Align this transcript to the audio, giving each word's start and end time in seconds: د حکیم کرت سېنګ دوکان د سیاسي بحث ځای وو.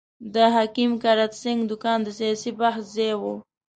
د 0.33 0.35
حکیم 0.55 0.91
کرت 1.03 1.31
سېنګ 1.41 1.59
دوکان 1.69 1.99
د 2.03 2.07
سیاسي 2.19 2.51
بحث 2.59 2.85
ځای 2.95 3.13
وو. 3.21 3.35